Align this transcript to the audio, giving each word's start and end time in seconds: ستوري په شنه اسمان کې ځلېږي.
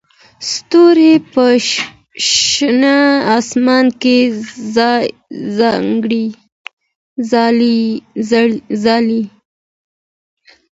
ستوري 0.51 1.13
په 1.33 1.45
شنه 2.41 2.97
اسمان 3.37 3.85
کې 4.01 4.17
ځلېږي. 8.83 9.21